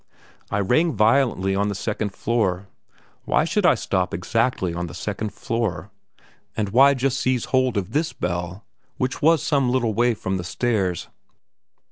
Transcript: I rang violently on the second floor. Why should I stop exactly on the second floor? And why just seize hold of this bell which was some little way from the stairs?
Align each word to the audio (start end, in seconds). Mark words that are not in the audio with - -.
I 0.49 0.59
rang 0.61 0.93
violently 0.93 1.53
on 1.55 1.67
the 1.67 1.75
second 1.75 2.09
floor. 2.11 2.67
Why 3.25 3.45
should 3.45 3.67
I 3.67 3.75
stop 3.75 4.15
exactly 4.15 4.73
on 4.73 4.87
the 4.87 4.95
second 4.95 5.31
floor? 5.31 5.91
And 6.57 6.69
why 6.69 6.95
just 6.95 7.19
seize 7.19 7.45
hold 7.45 7.77
of 7.77 7.91
this 7.91 8.11
bell 8.11 8.65
which 8.97 9.21
was 9.21 9.43
some 9.43 9.69
little 9.69 9.93
way 9.93 10.15
from 10.15 10.37
the 10.37 10.43
stairs? 10.43 11.07